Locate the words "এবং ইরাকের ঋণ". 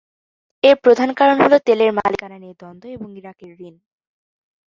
2.89-3.75